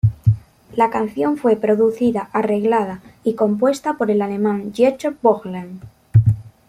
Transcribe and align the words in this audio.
La 0.75 0.89
canción 0.89 1.37
fue 1.37 1.57
producida, 1.57 2.27
arreglada 2.33 3.01
y 3.23 3.35
compuesta 3.35 3.97
por 3.99 4.09
el 4.09 4.23
alemán 4.23 4.71
Dieter 4.71 5.15
Bohlen. 5.21 5.79